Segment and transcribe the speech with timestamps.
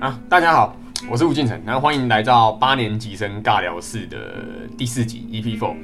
[0.00, 0.76] 啊，大家好，
[1.08, 5.76] 我是吴敬成，然后欢迎来到八年级生尬聊室的第四集 EP Four。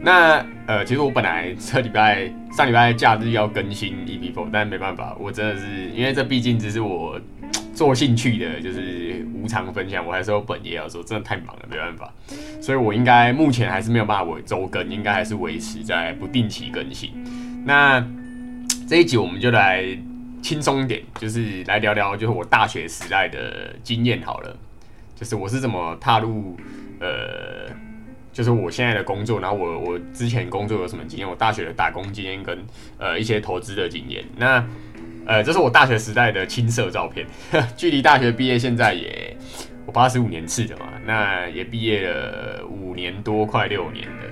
[0.00, 7.20] 那呃，其实我本来这礼拜上礼拜假日要更新 EP Four，但没办法，我真的是因为这毕竟只是我
[7.74, 12.10] 做兴趣的，就是无偿分享，我还是有本业要做，真的太忙了，没办法，
[12.62, 17.10] 所以我应该目前还是没有办法维周更，应该还是维持在不定期更新。
[17.64, 18.02] 那
[18.88, 19.84] 这一集我们就来。
[20.42, 24.56] 轻松一点，就是来聊聊，就是我大学时代的经验好了。
[25.14, 26.56] 就是我是怎么踏入，
[27.00, 27.68] 呃，
[28.32, 32.58] 就是我现在的工作，然后我我之前工作有什么经验，我大学的打工经验跟
[32.98, 34.22] 呃一些投资的经验。
[34.36, 34.62] 那
[35.26, 37.26] 呃，这是我大学时代的青涩照片，
[37.76, 39.34] 距离大学毕业现在也
[39.86, 44.22] 我八十五年次的嘛，那也毕业了五年多，快六年了。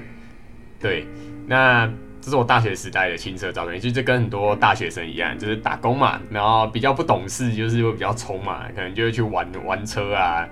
[0.78, 1.06] 对，
[1.46, 1.90] 那。
[2.24, 10.48] 这是我大学时代的青涩照片，其实就跟很多大学生一样，就是打工嘛，然后比较不懂事，就是会比较冲嘛，可能就会去玩玩车啊，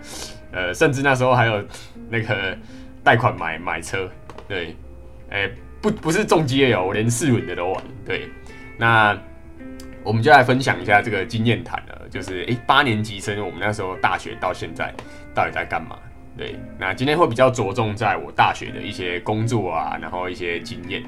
[0.53, 1.65] 呃，甚至那时候还有
[2.11, 2.55] 那个
[3.03, 4.07] 贷款买买车，
[4.47, 4.77] 对，
[5.31, 8.29] 哎，不不是重机也有，我连四轮的都玩，对，
[8.77, 9.19] 那
[10.05, 14.93] 我们就来分享一下这个经验谈了，就是哎，八年级生，我们那时候大学到现在
[15.35, 15.97] 到底在干嘛？
[16.37, 21.03] 对，那今天会比较着重在我大学的一些工作啊，然后一些经验。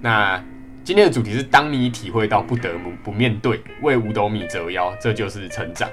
[0.00, 0.42] 那
[0.84, 5.88] 今天的主题是：当你体会到不得不不面对，为五斗米折腰，这就是成长。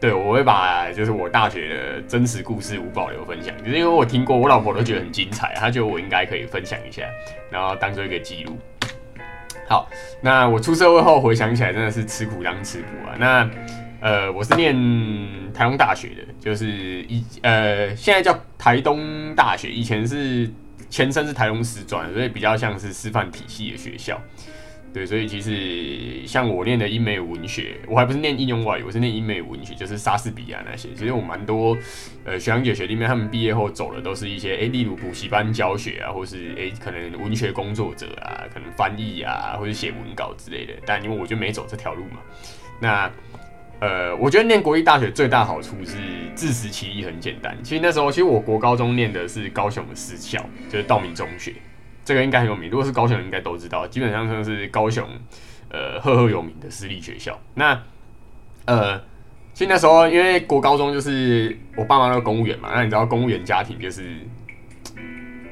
[0.00, 7.02] 对我会把就是我大学的真实故事无保留分享，就是因为我听过，我老婆都觉得很精彩，她觉得我应该可以分享一下，
[7.50, 8.56] 然后当做一个记录。
[9.66, 13.16] 好，那我出社会后回想起来，真的是吃苦当吃苦啊。
[13.18, 13.50] 那
[14.00, 14.72] 呃，我是念
[15.52, 16.68] 台东大学的，就是
[17.08, 20.48] 一呃，现在叫台东大学，以前是。
[20.90, 24.20] 前身是台中师专，所以比较像是师范体系的学校。
[24.92, 30.88] 对，所以其实像我念的英美文学，我还不是念应用外语，我是念英美文学，就是莎士比亚那些。
[30.94, 31.76] 其实我蛮多
[32.24, 40.72] 呃学长姐学弟妹，他们毕业后走的都是一些诶，例如补习班教学啊，或是诶可能文学工作者啊，可能翻译啊，或者写文稿之类的。
[40.86, 42.20] 但因为我就没走这条路嘛，
[42.80, 43.10] 那。
[43.80, 45.96] 呃，我觉得念国立大学最大好处是
[46.34, 47.56] 自食其力很简单。
[47.62, 51.54] 其实那时候，其实我国高中念的是高雄的私校，就是道明中学，
[52.04, 52.68] 这个应该很有名。
[52.68, 55.06] 如果是高雄人，应该都知道，基本上算是高雄
[55.70, 57.38] 呃赫赫有名的私立学校。
[57.54, 57.80] 那
[58.64, 58.98] 呃，
[59.54, 64.02] 其实那时候因为国高中就是我爸妈都公务员嘛，那你知道公务员家庭就是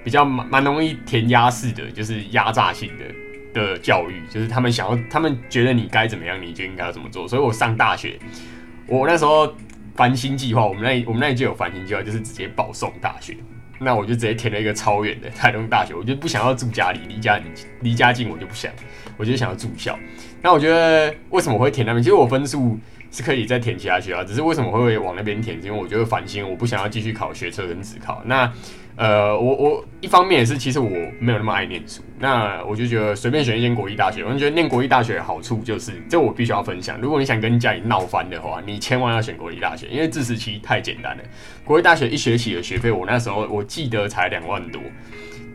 [0.03, 3.05] 比较蛮蛮容易填鸭式的，就是压榨性的。
[3.65, 7.27] 的教育就是他们想要，他们觉得你该怎么样，你就应该要怎么做。
[7.27, 8.19] 所以我上大学，
[8.87, 9.53] 我那时候
[9.95, 13.37] 翻新计划，我们那我们那一届有翻新计划，就是直接保送大学。
[13.79, 17.39] 那我就直接填了一个超远的台东大学，我就不想要住家里，离家
[17.83, 18.73] 离家近我就不想，
[19.19, 19.99] 我就想要住校。
[20.41, 22.03] 那我觉得为什么会填那边？
[22.03, 22.79] 其实我分数
[23.11, 25.63] 是可以再填其他学校，只是为什么会往那边填？
[25.63, 28.23] 因为我觉得烦心，我不想要继续考学测跟职考。
[28.25, 28.51] 那
[28.97, 30.89] 呃，我我一方面也是，其实我
[31.21, 34.25] 没有那么爱念书，那我就觉得随便选一间国立大学。
[34.25, 36.99] 我觉得念国立大学的好处就是，这我必须要分享。
[36.99, 41.23] 如果你想跟家里闹翻的话，你千万要选国立大学，因为自食期太简单了。
[41.63, 44.81] 国立大学一学期的学费，我那时候我记得才两万多。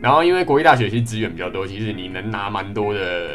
[0.00, 3.28] 然后因为国立大学其实资源比较多，其实你能拿蛮多的。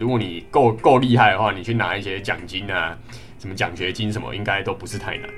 [0.00, 2.98] 如果你够够厉害的话，你去拿一些奖金啊，
[3.38, 5.30] 什么奖学金什么，应该都不是太难。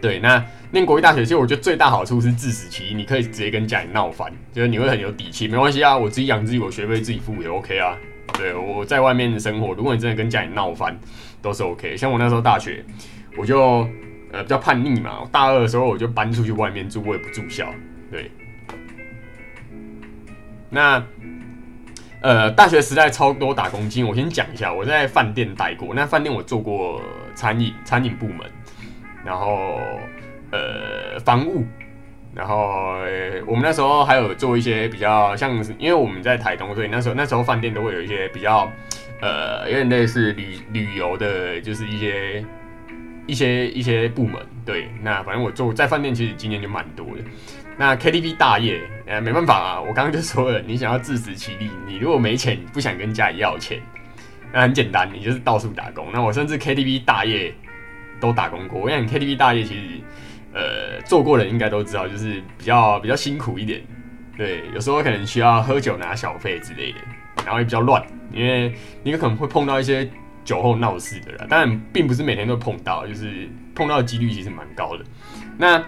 [0.00, 7.96] 对，那念国立大学，其实我觉得最大好处是自食其力，你可以直接跟家里闹翻，就是你会很有底气，没关系啊，我自己养自己，我学费自己付也 OK 啊。
[8.34, 10.96] 对，我在外面的生活，如果你真的跟家里闹翻，
[11.42, 11.96] 都是 OK。
[11.96, 12.84] 像我那时候大学，
[13.36, 13.88] 我就
[14.30, 17.66] 呃比较叛逆嘛，大二的时候我就搬出去外面住，我也不住校。
[18.10, 18.30] 对，
[20.70, 21.02] 那
[22.20, 27.00] 呃大学时代超多打工经，我先讲一下，我在饭店待过，那饭店我做过
[27.34, 28.38] 餐饮餐饮部门。
[29.28, 29.78] 然后，
[30.52, 31.62] 呃，房务，
[32.34, 32.94] 然后
[33.46, 38.72] 我们那时候还有做一些比较像，因为我们在台东，所以那时候那时候饭店都会有一些比较，
[39.20, 42.42] 呃，有点类似旅旅游的，就是一些
[43.26, 44.40] 一些一些部门。
[44.64, 47.22] 对，那反正我做在饭店，其实经验就蛮多的。
[47.76, 53.78] 那 KTV 大业，呃，没办法啊，我刚刚就说了，你想要自食其力，你如果没钱，不想跟家里要钱，
[54.54, 56.06] 那很简单，你就是到处打工。
[56.14, 57.52] 那我甚至 KTV 大业。
[58.20, 59.80] 都打工过，我想 KTV 大业其实，
[60.52, 63.82] 呃，做过的应该都知道，就是比较比较辛苦一点。
[64.36, 66.98] 对，有时候可能需要喝酒拿小费之类的，
[67.44, 68.72] 然后也比较乱，因为
[69.02, 70.08] 你可能会碰到一些
[70.44, 75.04] 酒后闹事的人，当然并不是每天都碰到，就是碰到的几率其实蛮高的。
[75.56, 75.82] 那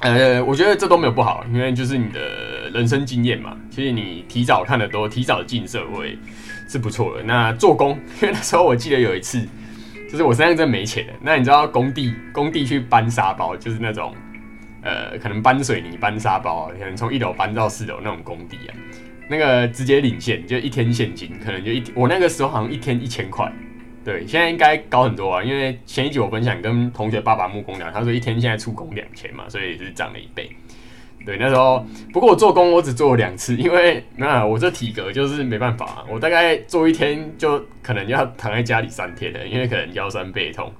[0.00, 3.56] 呃，我觉得这都没有不好，因为就是你的人生经验嘛。
[3.70, 6.18] 其实你提早看得多，提早进社会
[6.68, 7.22] 是不错的。
[7.22, 7.90] 那做工，
[8.20, 9.46] 因为那时候我记得有一次。
[10.14, 11.12] 就是我身上真没钱的。
[11.20, 14.14] 那你知道工地工地去搬沙包，就是那种
[14.80, 18.70] 呃，可能搬水泥、搬沙包，可能从一楼搬到四楼那种工地啊，
[19.28, 23.52] 那个直接领现，就一天现金，可能就一我那个时候好像一天一千块。
[24.04, 30.48] 对，现在应该高很多啊，因为前一集我分享跟同学爸爸木工聊，他说一天现在出工两千嘛，所以是涨了一倍。
[31.24, 40.72] 对，那时候不过我做工我只做了两次， 因为那我这体格就是没办法，我大概做一天就可能要躺在家里三天的，因为可能腰酸背痛，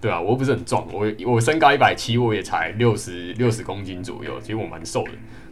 [0.00, 5.10] 对啊，我又不是很壮，我我身高一百七，我也才六十六十公斤左右，其实我蛮瘦的。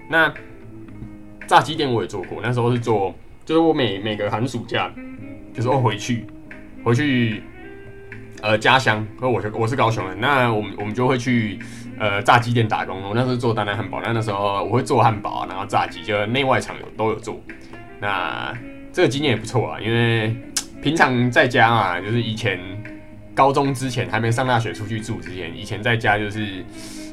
[0.09, 0.33] 那
[1.47, 4.91] 炸鸡店我也做过，那时候是做，就是我每每个寒暑假
[5.55, 6.25] 就是我回去。
[6.85, 7.43] 回去，
[8.41, 11.59] 呃，家乡，因为我我是高雄人，那我们我们就会去
[11.99, 13.03] 呃炸鸡店打工。
[13.03, 17.41] 我那时候做丹丹汉堡，那那时候我会做汉堡，然后炸鸡，就内外场有都有做。
[18.01, 18.53] 那
[18.93, 20.37] 这个经验也不错啊，因为
[20.83, 22.59] 平常在家啊，就是以前
[23.35, 26.65] 高中之前还没上大学出去住之前，以前在家就是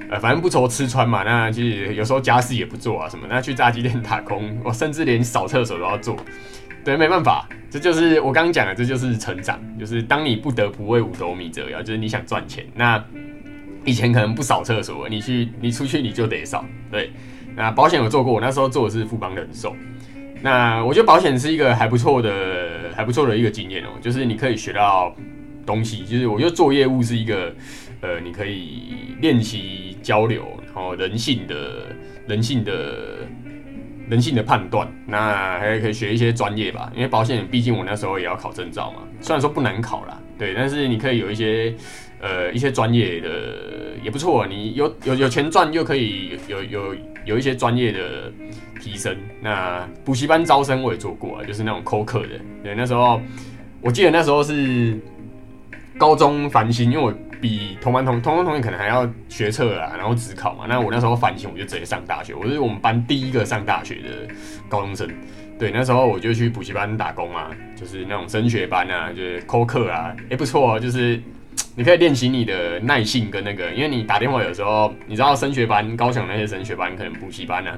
[0.09, 6.15] 呃反正不愁吃穿嘛，那其实有时候家事也不做啊什么，那去炸鸡店打工，我甚至连扫厕所都要做。
[6.83, 12.63] 对，没办法，这就是我刚刚讲的，这就是成长，就是当你不得不为五斗米折腰，就是你想赚钱。
[12.75, 13.03] 那
[13.85, 16.65] 以前可能不扫厕所，你去你出去你就得扫。
[16.91, 17.11] 对，
[17.55, 19.75] 那保险有做过，我那时候做的是富邦人寿。
[20.41, 25.15] 那我觉得保险是一个还不错的、还不错的一个经验哦，就是你可以学到
[25.65, 26.03] 东西。
[26.05, 27.53] 就是我觉得做业务是一个，
[28.01, 31.87] 呃，你可以练习交流，然后人性的、
[32.27, 32.73] 人性的。
[34.07, 41.73] 人性的判断，那还可以学一些专业吧，因为保险毕竟我那时候也要考证照嘛，虽然说不难考啦，对，但是你可以有一些
[42.21, 43.29] 呃一些专业的
[44.03, 46.95] 也不错，你有有有钱赚又可以有有
[47.25, 48.31] 有一些专业的
[48.81, 49.15] 提升。
[49.41, 53.21] 那补习班招生我也做过啊，就是那种扣课的，对，那时候
[53.81, 54.97] 我记得那时候是
[55.97, 57.13] 高中繁星，因为我。
[57.41, 60.65] 比同班同同班同学可能还要学测啊，然后只考嘛。
[60.67, 62.33] 那我那时候反省，我就直接上大学。
[62.33, 64.33] 我是我们班第一个上大学的
[64.67, 65.07] 高中生。
[65.57, 70.79] 对，那时候我就去补习班打工啊，就是那种升学班啊，就是扣课啊，也不错。
[70.79, 71.21] 就是
[71.75, 77.71] 你可以练习你的耐性跟那个，因为你打电话有时候，你知道升学班、高雄那些升学班，可能补习班呢，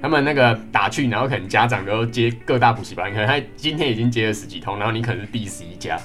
[0.00, 5.96] 他们那个打去，然后可能家长都接各大补习班，可能他今天已经接了十几通，然后你可能是第十一家，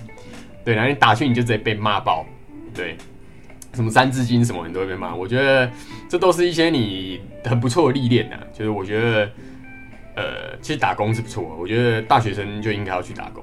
[0.64, 2.26] 对，然后你打去你就直接被骂爆。
[2.76, 2.96] 对，
[3.74, 5.16] 什么三字经什么，你都会被骂。
[5.16, 5.68] 我觉得
[6.08, 8.38] 这都是一些你很不错的历练呐。
[8.54, 9.32] 就是我觉得，
[10.18, 11.56] 呃，其实打工是不错。
[11.58, 13.42] 我觉得大学生就应该要去打工。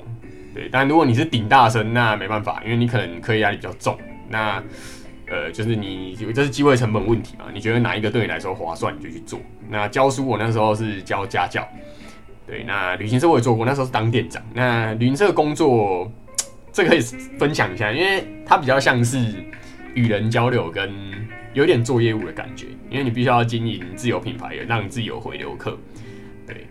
[0.52, 3.96] 对，但如果你是顶大生，那没办法，因为你可能课业压力比较重。
[4.28, 4.62] 那，
[5.28, 7.46] 呃，就是你这是机会成本问题嘛？
[7.54, 9.40] 你觉得哪一个对你来说划算，你就去做。
[9.70, 11.66] 那教书，我那时候是教家教。
[12.46, 14.42] 对，那旅行社我也做过，那时候是当店长。
[14.52, 16.10] 那旅行社工作。
[16.74, 16.98] 这可以
[17.38, 19.32] 分享一下，因为它比较像是
[19.94, 20.92] 与人交流，跟
[21.52, 22.66] 有点做业务的感觉。
[22.90, 25.78] 因为你必须要经营自有品牌，让自己有回流客。
[26.46, 26.67] 对，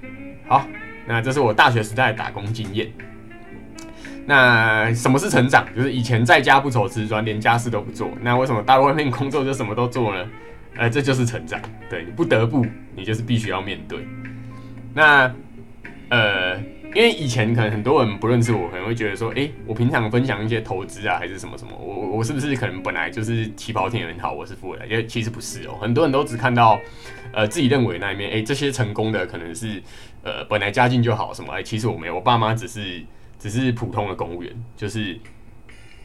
[0.48, 0.66] 好，
[1.08, 2.92] 那这是我大学时代的打工经验。
[4.26, 5.66] 那什么是成长？
[5.76, 8.10] 就是以前在家不愁吃穿，连家事都不做。
[8.22, 10.30] 那为什么到外面工作就什么都做呢？
[10.78, 11.60] 呃，这就是成长。
[11.90, 12.66] 对你不得不，
[12.96, 14.08] 你就是必须要面对。
[14.94, 15.34] 那，
[16.10, 16.58] 呃。
[16.96, 24.86] 因为以前可能很多人不认识我，可能会觉得说，哎，我平常分享一些投资啊，还是什么什么，我我是不是可能本来就是起跑点很好，我是富二代？
[24.86, 26.80] 因为其实不是哦，很多人都只看到，
[27.34, 29.82] 呃，自己认为那一面，哎，这些成功的可能是，
[30.22, 33.02] 呃，本来家境就好什么，哎，其实我没有，我爸妈只是
[33.40, 35.18] 只是普通的公务员，就是，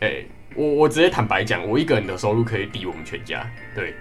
[0.00, 0.24] 哎，
[0.54, 3.94] 我我直接坦白讲，我一个人的收入可以抵我们全家，对，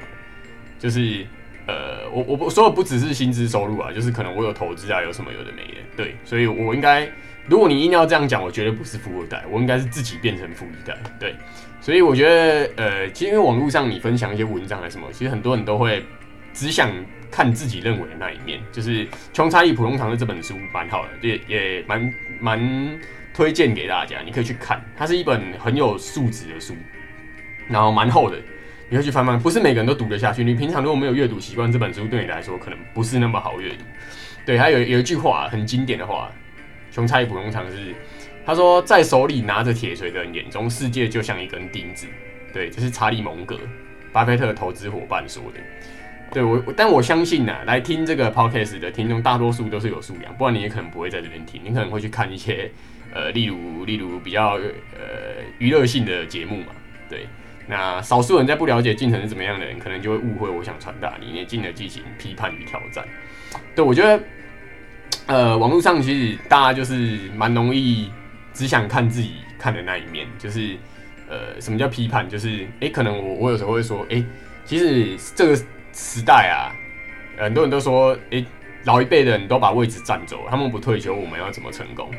[0.80, 1.26] 就是。
[1.68, 7.08] 呃，我我不说的不只是薪资收入啊，就是可能我有投资啊，有什么有的没的，对，所以我应该，
[7.46, 11.36] 如果你硬要这样讲，我绝对不是富二代，我应该是自己变成富一代，对，
[11.82, 16.02] 所以我觉得，呃，其实因为网络上你分享一些文章还是什么，其实很多人都会
[16.54, 16.90] 只想
[17.30, 23.00] 看自己认为的那一面，就是《穷查理普通常识》这本书蛮好的，也也蛮蛮
[23.34, 26.74] 推荐给大家，你可以去看，它是一本很有素质的书，
[27.68, 28.38] 然后蛮厚的。
[28.89, 30.44] 你会去翻翻，不是每个人都读得下去。
[30.44, 33.84] 你平常如果没有阅读习惯，这本书对你来说可能不是那么好阅读。
[34.46, 36.32] 对，还有有一句话很经典的话，
[36.96, 37.77] 《穷查理普通常识》，
[38.46, 42.08] 他说，在手里拿着铁锤的人眼中，世界就像一根钉子。
[42.53, 43.60] 对，这是查理蒙格，
[44.13, 45.60] 巴菲特投资伙伴说的。
[46.32, 52.72] 对我，但我相信呢，来听这个 podcast 的听众大多数都是有素养，不然你也可能不会在这边听，你可能会去看一些
[53.13, 56.67] 呃，例如例如比较呃娱乐性的节目嘛，
[57.10, 57.27] 对。
[57.68, 63.06] 那少数人在不了解进程是怎么样的人，可能就会误会我想传达理念，进而进行批判与挑战。
[63.76, 64.24] 对我觉得，
[65.28, 68.10] 呃，网络上其实大家就是蛮容易
[68.54, 70.78] 只想看自己看的那一面，就是
[71.30, 72.28] 呃，什么叫批判？
[72.30, 74.24] 就是哎，可能我我有时候会说，哎，
[74.64, 75.56] 其实这个
[75.92, 76.72] 时代啊，
[77.38, 78.44] 很多人都说，哎，
[78.86, 82.10] 老一辈的人都把位置占走，他们不退休，我们要怎么成功？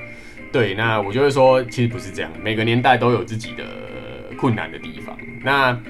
[0.53, 3.65] 对，那我就会说，其实不是这样，每个年代都有自己的
[4.37, 5.08] 困难的地方。
[5.43, 5.81] 那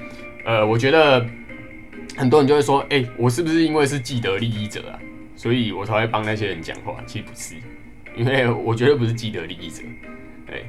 [0.45, 1.25] 呃，我觉得
[2.17, 4.99] 很多人就会说，哎，我是不是因为是既得利益者啊，
[5.35, 6.95] 所以我才会帮那些人讲话？
[7.05, 7.55] 其实不是，
[8.15, 9.83] 因为我绝对不是既得利益者，
[10.45, 10.65] 对。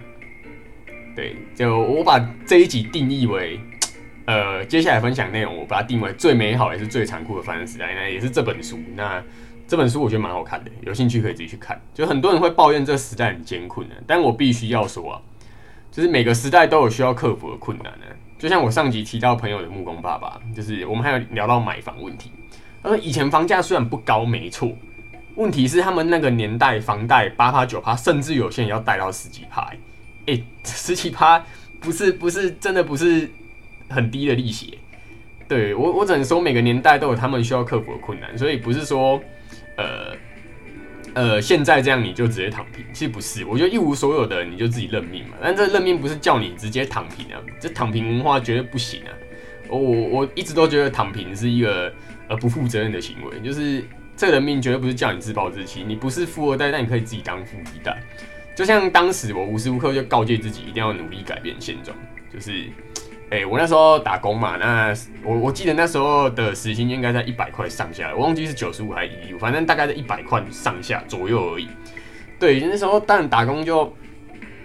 [1.17, 3.59] 对，就我把这一集定义为，
[4.27, 8.79] 呃，接下来分享内容，我把它定为最美好也是最残酷的发生时代，那也是这本书。
[8.95, 9.23] 那
[9.67, 11.79] 这本书我觉得蛮好看的，有兴趣可以自己去看。
[11.93, 15.21] 就很多人会抱怨这个时代很艰困的，但我必须要说啊，
[15.91, 18.07] 就是每个时代都有需要克服的困难呢。
[18.41, 22.33] 就像我上集提到朋友的木工爸爸，就是我们还有聊到买房问题。
[22.83, 24.73] 他说以前房价虽然不高，没错，
[25.35, 29.71] 问题是他们那个年代房贷八趴九趴，甚至有些人要贷到十几趴。
[30.25, 31.45] 哎，十几趴
[31.81, 33.31] 不是不是真的不是
[33.91, 34.79] 很低的利息，
[35.47, 39.21] 对我我只能说每个年代都有他们需要克服的困难，所以不是说
[39.77, 40.17] 呃
[41.15, 49.13] 呃现在这样你就直接躺平，其实不是，我觉得一无所有的你就自己认命嘛，但这认命不是叫你直接躺平啊，这躺平文化绝对不行啊，
[49.69, 51.93] 我我一直都觉得躺平是一个
[52.29, 53.85] 呃不负责任的行为，就是
[54.17, 58.03] 这人命绝对不是叫你自暴自弃，你不是富二代，但你可以自己当富一代。
[58.55, 61.97] 就像当时我无时无刻就告诫自己一定要努力改变现状，
[62.31, 62.67] 就是，
[63.31, 71.69] 哎，我那时候打工嘛，那我我记得那时候的时薪应该在一百块上下，我忘记是九十五还是一五，反正大概在一百块上下左右而已。
[72.41, 73.95] 对，那时候当然打工就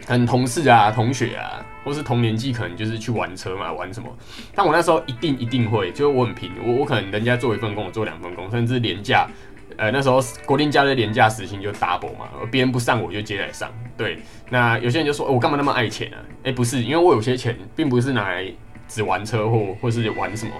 [0.07, 4.10] 很同事啊、同学啊，或是同年纪，可能就是去玩车嘛，玩什么。
[4.55, 9.29] 但我那时候一定一定会，就是我很拼，我我可能人家做一份工，我做两份工，甚至廉价。
[9.77, 13.70] 呃，那时候国定假日廉价时薪就 double 嘛，别人不上我就接来上。
[13.98, 16.17] 对，那有些人就说，我干嘛那么爱钱啊？
[16.44, 18.46] 哎，不是，因为我有些钱并不是拿来
[18.88, 20.51] 只玩车或或是玩什么，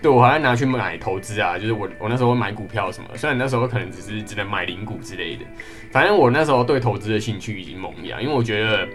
[0.00, 1.58] 对我还要拿去买投资啊。
[1.58, 5.44] 就是我我那时候会买股票什么，虽然那时候可能只是只能买零股之类的，
[5.92, 8.88] 反正我那时候对投资的兴趣已经萌芽，因为我觉得，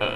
[0.00, 0.08] 呃，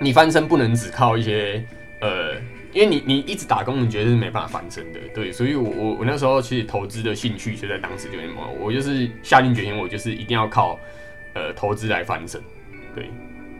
[0.00, 1.64] 你翻身不能只靠一些
[2.00, 2.34] 呃。
[2.72, 10.78] 因为你你一直打工，你觉得是没办法翻身的，对，所以我我我那时候其实投资的兴趣就在当时就那么，我就是下定决心，我就是一定要靠
[11.34, 12.40] 呃投资来翻身，
[12.94, 13.10] 对，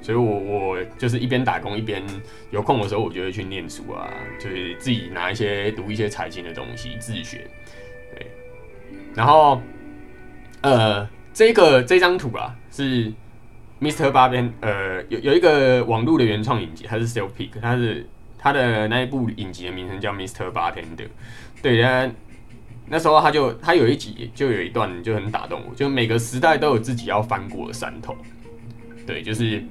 [0.00, 2.02] 所以我我就是一边打工一边
[2.50, 4.08] 有空的时候，我就会去念书啊，
[4.40, 7.46] 就是自己拿一些读一些财经的东西自学，
[8.16, 8.26] 对，
[9.14, 9.60] 然后
[10.62, 13.12] 呃这个这张图啊是
[13.78, 14.10] Mr.
[14.10, 18.06] 八边呃有有一个网络的原创影集，它是 Self Pick，它是。
[18.42, 20.50] 他的那一部影集的名称叫《Mr.
[20.50, 20.96] Bartender》，
[21.62, 22.10] 对，他
[22.88, 28.16] 那时候他就他有一集就有一段就很打动我，就每个时代都有自己要翻过的山头，
[29.06, 29.64] 对，就是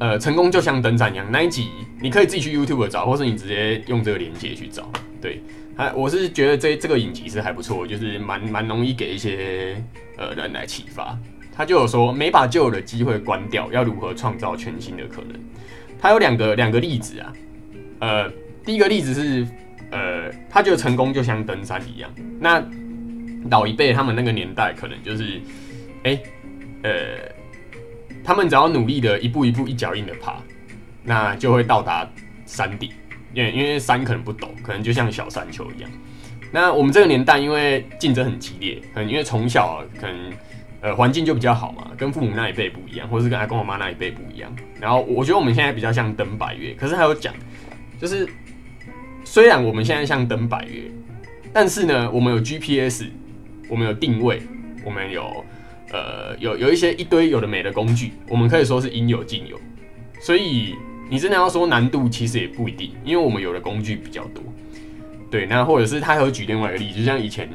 [0.00, 1.24] 呃，成功就像登山一样。
[1.30, 1.70] 那一集
[2.00, 4.90] 你可以自己去 YouTube 找，或是你直接用这个链接去找。
[5.22, 5.40] 对，
[5.76, 9.80] 他我是觉得这这个影集是还不错，就是蛮蛮容易给一些
[10.18, 11.16] 呃人来启发。
[11.56, 15.38] 他就有说，没把旧的机会关掉，要如何创造全新的可能？
[16.04, 17.32] 他有两个两个例子啊。
[18.00, 18.30] 呃，
[18.62, 19.46] 第一个例子是，
[19.90, 22.10] 呃，他觉得成功就像登山一样。
[22.38, 22.62] 那
[23.50, 25.40] 老一辈他们那个年代，可能就是，
[26.02, 26.20] 哎，
[26.82, 26.92] 呃，
[28.22, 30.36] 他们只要努力的一步一步一脚印的爬，
[31.02, 32.06] 那就会到达
[32.44, 32.90] 山顶。
[33.32, 35.90] 因为因为山可能不陡，可能就像小山丘一样。
[36.52, 40.30] 那我们这个年代，因为竞争很激烈，可能因为从小可能
[40.84, 44.54] 呃环境就比较好嘛，跟父母那一辈不一样，或者是跟阿公阿妈那一辈不一样。
[44.78, 47.34] 然后我觉得我们现在比较像登百越，可是还有讲。
[47.98, 48.28] 就是
[49.24, 50.82] 虽然我们现在像登百越，
[51.54, 53.06] 但是呢，我们有 GPS，
[53.70, 54.42] 我们有定位，
[54.84, 55.42] 我们有
[55.90, 59.58] 呃有有一些一堆有的没的工具，我们可以说是应有尽有。
[60.20, 60.74] 所以
[61.08, 64.42] 你真的要说难度，其实也不一定，因为我们有的工具比较多。
[65.30, 67.48] 对，那或者是他还有举另外一个例子，就像以前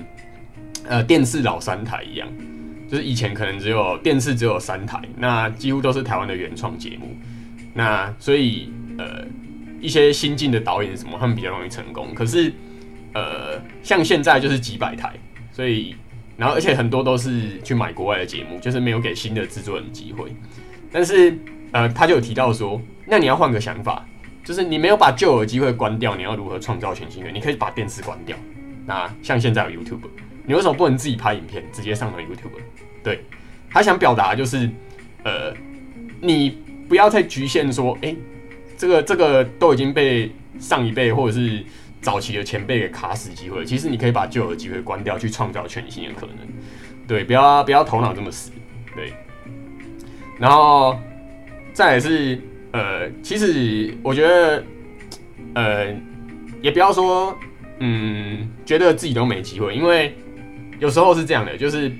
[0.87, 2.27] 呃电视老三台一样，
[2.89, 7.15] 就是以前可能只有电视只有三台，那几乎都是台湾的原创节目。
[7.73, 9.25] 那所以呃。
[9.81, 12.13] 一些新进的导演什么，他们比较容易成功。
[12.13, 12.51] 可是，
[13.13, 15.13] 呃，像现在就是几百台，
[15.53, 15.95] 所以，
[16.35, 20.35] 然后而且很多都是去买国外的节目，就是没有给新的制作人机会。
[20.91, 21.33] 但是，
[21.71, 24.05] 呃，他就有提到说，那你要换个想法，
[24.43, 27.31] 就是你没有把旧有的机会关掉，你要如何创造全新的？
[27.31, 28.35] 你可以把电视关掉。
[28.85, 30.01] 那像现在有 YouTube，
[30.45, 32.59] 你为什么不能自己拍影片，直接上传 YouTube？
[33.03, 33.23] 对
[33.69, 34.69] 他想表达就是，
[35.23, 35.53] 呃，
[36.21, 38.15] 你不要再局限说，哎。
[38.77, 41.61] 这个这个都已经被上一辈或者是
[42.01, 46.35] 早期的前辈给卡死机会，其实你可以把旧的机会关掉，去创造全新的可能。
[47.05, 48.53] 对，不要不要头脑这么死。
[48.95, 49.11] 对，
[50.39, 50.97] 然后
[51.73, 52.39] 再来是
[52.71, 54.63] 呃，其实我觉得，
[55.55, 55.87] 呃，
[56.61, 57.37] 也不要说，
[57.79, 60.15] 嗯，觉得自己都没机会，因为
[60.79, 61.91] 有时候是这样的，就是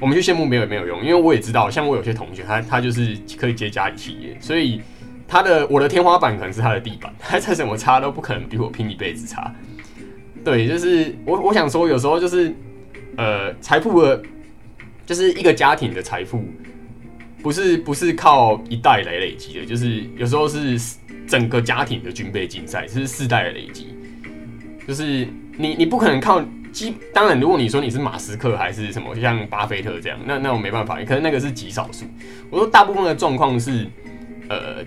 [0.00, 4.80] 我们去羡慕没有没有用，因为我也知道，像我有些同学，他他就是可以接家里企业，所以
[5.28, 9.54] 他的我的天花板可能是他的地板，他再怎么差都不可能比我拼一辈子差。
[10.44, 12.52] 对，就是我我想说，有时候就是
[13.16, 14.22] 呃，财富的，
[15.04, 16.44] 就是一个家庭的财富。
[17.42, 20.78] 不是不是靠一代来累积的，就是有时候是
[21.26, 23.94] 整个家庭的军备竞赛，是世代的累积。
[24.86, 25.26] 就是
[25.56, 32.04] 你你不可能靠基，当然如果你说你是马斯克还是什么像巴菲特这样，那那我没办法，可能那个是极少数。
[32.50, 33.86] 我说大部分的状况是，
[34.48, 34.84] 呃，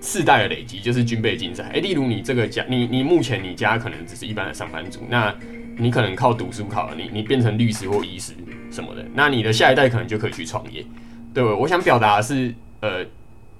[0.00, 1.70] 世代的累积就是军备竞赛。
[1.74, 5.34] 哎，例如你这个家，你你目前你家可能只是一般的上班族，那
[5.76, 8.32] 你可能靠读书考，你你变成律师或医师
[8.70, 10.84] 什么的，那你的下一代可能就可以去创业。
[11.34, 13.04] 对，我想表达的是，呃，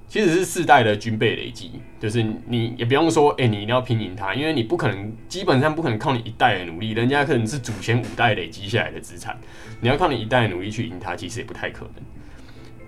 [0.09, 9.39] 其实是世代的军备累积，就是你也不用说，哎，你一定要拼赢他，因为你不可能，基本上不可能靠你一代的努力，人家可能是祖先五代累积下来的资产，
[9.81, 12.05] 你要靠你一代的努力去赢他，其实也不太可能。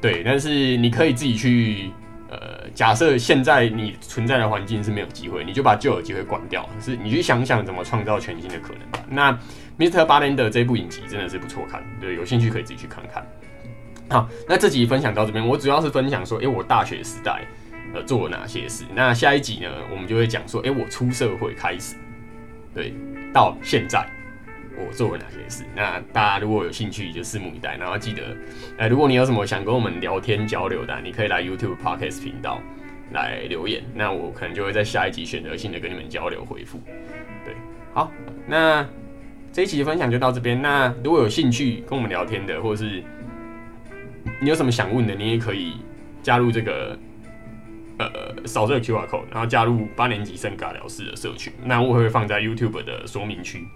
[0.03, 1.91] 对，但是你可以自己去，
[2.29, 9.03] 呃，假设现在你存在的环境是没有机会，你就把旧有机会关掉，是你去想想怎么创造全新的可能吧。
[9.09, 9.33] 那
[9.79, 10.05] Mr.
[10.05, 13.27] 巴伦的这部影集真的是不错看，对，有兴趣可以自己去看看。
[14.11, 17.43] 好，那这集分享到这边，我主要是分享说，哎，我大学时代
[17.95, 18.85] 呃做了哪些事。
[18.95, 21.97] 那下一集呢，我们就会讲说，哎，我出社会开始，
[22.75, 22.93] 对，
[23.33, 24.07] 到现在
[24.77, 25.65] 我做了哪些事。
[25.75, 27.77] 那大家如果有兴趣，就拭目以待。
[27.77, 28.37] 然后记得，
[28.77, 32.61] 哎，如果你有什么想跟我们聊天交流的，你可以来 YouTube Podcast 频道
[33.13, 33.83] 来留言。
[33.95, 36.79] 那我可能就会在下一集选择性的跟你们交流回复。
[37.45, 37.55] 对，
[37.95, 38.13] 好，
[38.47, 38.87] 那
[39.51, 40.61] 这一集的分享就到这边。
[40.61, 43.03] 那如果有兴趣跟我们聊天的，或者是
[44.41, 45.75] 你有什么想问的，你也可以
[46.23, 46.99] 加入这个
[47.99, 51.53] 呃扫这个 Q R code，然后加入八年级生尬聊室的社群。
[51.63, 53.67] 那我会放在 YouTube 的说明区。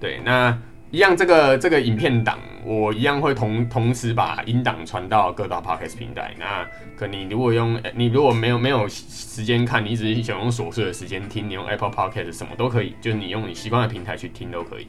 [0.00, 0.56] 对，那
[0.90, 6.34] 一样这个这个影片档，我一样会同同时把音档传到各大 Podcast 平台。
[6.38, 14.86] 那可你如果用你如果没有没有时间看，你只是想用琐碎的时间听，你用 Apple Podcast 什么都可以，就是你用你习惯的平台去听都可以。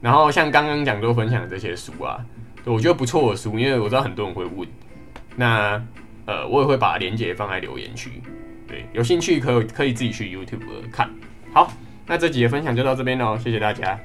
[0.00, 2.24] 然后像刚刚讲都分享这些书啊。
[2.64, 4.68] 我觉得不错的书，因为我知道很多人会问，
[5.36, 5.82] 那
[6.26, 8.22] 呃，我也会把链接放在留言区，
[8.68, 10.60] 对，有兴趣可可以自己去 YouTube
[10.92, 11.10] 看。
[11.52, 11.72] 好，
[12.06, 13.98] 那这集的分享就到这边喽，谢谢大家。